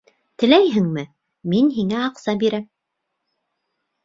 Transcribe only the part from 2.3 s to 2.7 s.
бирәм!